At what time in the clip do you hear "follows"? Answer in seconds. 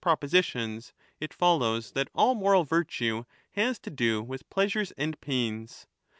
1.31-1.91